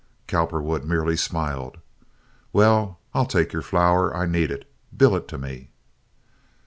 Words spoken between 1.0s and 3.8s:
smiled. "Well, I'll take your